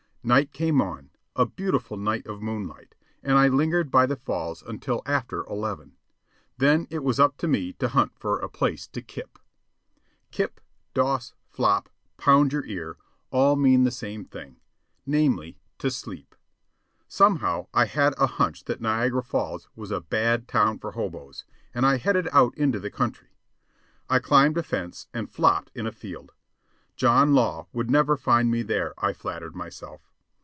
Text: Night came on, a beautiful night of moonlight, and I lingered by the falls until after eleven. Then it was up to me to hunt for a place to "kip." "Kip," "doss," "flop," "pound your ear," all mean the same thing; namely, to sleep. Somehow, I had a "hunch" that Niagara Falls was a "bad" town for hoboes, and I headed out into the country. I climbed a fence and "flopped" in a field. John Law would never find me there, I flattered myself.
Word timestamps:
Night 0.23 0.53
came 0.53 0.79
on, 0.79 1.09
a 1.35 1.47
beautiful 1.47 1.97
night 1.97 2.27
of 2.27 2.43
moonlight, 2.43 2.93
and 3.23 3.39
I 3.39 3.47
lingered 3.47 3.89
by 3.89 4.05
the 4.05 4.15
falls 4.15 4.61
until 4.61 5.01
after 5.07 5.43
eleven. 5.47 5.97
Then 6.59 6.85
it 6.91 7.03
was 7.03 7.19
up 7.19 7.37
to 7.37 7.47
me 7.47 7.73
to 7.79 7.87
hunt 7.87 8.11
for 8.19 8.37
a 8.37 8.47
place 8.47 8.85
to 8.89 9.01
"kip." 9.01 9.39
"Kip," 10.29 10.61
"doss," 10.93 11.33
"flop," 11.49 11.89
"pound 12.17 12.53
your 12.53 12.63
ear," 12.65 12.97
all 13.31 13.55
mean 13.55 13.83
the 13.83 13.89
same 13.89 14.23
thing; 14.23 14.57
namely, 15.07 15.57
to 15.79 15.89
sleep. 15.89 16.35
Somehow, 17.07 17.65
I 17.73 17.85
had 17.85 18.13
a 18.19 18.27
"hunch" 18.27 18.65
that 18.65 18.79
Niagara 18.79 19.23
Falls 19.23 19.69
was 19.75 19.89
a 19.89 20.01
"bad" 20.01 20.47
town 20.47 20.77
for 20.77 20.91
hoboes, 20.91 21.45
and 21.73 21.83
I 21.83 21.97
headed 21.97 22.29
out 22.31 22.55
into 22.55 22.79
the 22.79 22.91
country. 22.91 23.29
I 24.07 24.19
climbed 24.19 24.59
a 24.59 24.63
fence 24.63 25.07
and 25.15 25.31
"flopped" 25.31 25.71
in 25.73 25.87
a 25.87 25.91
field. 25.91 26.33
John 26.95 27.33
Law 27.33 27.65
would 27.73 27.89
never 27.89 28.15
find 28.15 28.51
me 28.51 28.61
there, 28.61 28.93
I 29.03 29.13
flattered 29.13 29.55
myself. 29.55 30.09